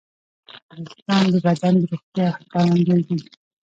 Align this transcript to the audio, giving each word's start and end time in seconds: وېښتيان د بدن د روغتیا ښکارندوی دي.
وېښتيان 0.77 1.25
د 1.33 1.35
بدن 1.45 1.73
د 1.79 1.83
روغتیا 1.91 2.27
ښکارندوی 2.41 3.01
دي. 3.07 3.17